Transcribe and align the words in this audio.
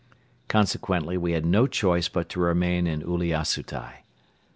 Consequently 0.47 1.15
we 1.15 1.33
had 1.33 1.45
no 1.45 1.67
choice 1.67 2.09
but 2.09 2.27
to 2.29 2.39
remain 2.39 2.87
in 2.87 3.03
Uliassutai. 3.03 3.97